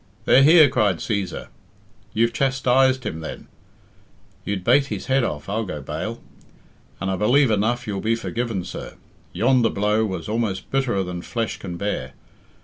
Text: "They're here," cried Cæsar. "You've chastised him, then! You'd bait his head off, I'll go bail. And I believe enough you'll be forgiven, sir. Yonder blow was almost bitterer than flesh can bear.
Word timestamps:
"They're 0.25 0.41
here," 0.41 0.67
cried 0.67 0.97
Cæsar. 0.97 1.49
"You've 2.11 2.33
chastised 2.33 3.05
him, 3.05 3.19
then! 3.19 3.47
You'd 4.43 4.63
bait 4.63 4.87
his 4.87 5.05
head 5.05 5.23
off, 5.23 5.47
I'll 5.47 5.63
go 5.63 5.79
bail. 5.79 6.23
And 6.99 7.11
I 7.11 7.15
believe 7.15 7.51
enough 7.51 7.85
you'll 7.85 8.01
be 8.01 8.15
forgiven, 8.15 8.63
sir. 8.65 8.95
Yonder 9.31 9.69
blow 9.69 10.03
was 10.03 10.27
almost 10.27 10.71
bitterer 10.71 11.03
than 11.03 11.21
flesh 11.21 11.57
can 11.57 11.77
bear. 11.77 12.13